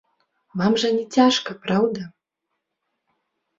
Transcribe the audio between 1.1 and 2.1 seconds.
цяжка, праўда?